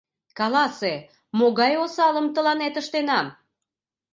Каласе, 0.37 0.93
могай 1.37 1.73
осалым 1.83 2.27
тыланет 2.35 2.75
ыштенам? 2.81 3.27